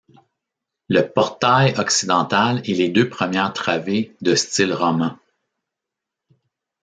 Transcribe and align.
Le 0.89 1.01
portail 1.03 1.75
occidental 1.77 2.63
et 2.65 2.73
les 2.73 2.89
deux 2.89 3.07
premières 3.07 3.53
travées 3.53 4.15
de 4.21 4.33
style 4.33 4.73
roman. 4.73 5.15